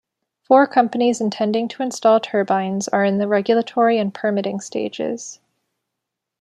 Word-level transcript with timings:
Four 0.41 0.65
companies 0.65 1.21
intending 1.21 1.67
to 1.67 1.83
install 1.83 2.19
turbines 2.19 2.87
are 2.87 3.03
in 3.05 3.19
the 3.19 3.27
regulatory 3.27 3.99
and 3.99 4.11
permitting 4.11 4.59
stages. 4.59 5.39